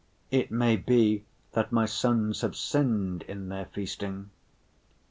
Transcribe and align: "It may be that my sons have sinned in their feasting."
"It 0.31 0.49
may 0.49 0.77
be 0.77 1.25
that 1.51 1.71
my 1.71 1.85
sons 1.85 2.41
have 2.41 2.55
sinned 2.55 3.21
in 3.27 3.49
their 3.49 3.65
feasting." 3.65 4.31